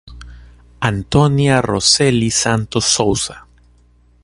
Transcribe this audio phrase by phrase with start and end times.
[0.93, 3.43] Antônia Roseli Santos Souza